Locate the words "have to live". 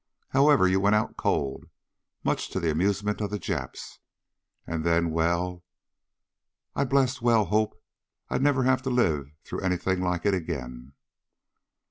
8.63-9.29